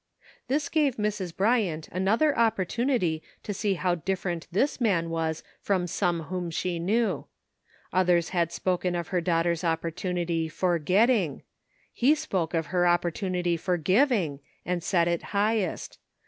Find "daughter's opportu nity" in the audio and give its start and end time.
9.21-10.51